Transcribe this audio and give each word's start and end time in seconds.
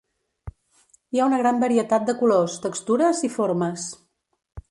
Hi 1.15 1.19
ha 1.23 1.27
una 1.31 1.39
gran 1.41 1.59
varietat 1.65 2.09
de 2.09 2.17
colors, 2.23 2.57
textures 2.65 3.23
i 3.27 3.31
formes. 3.37 3.87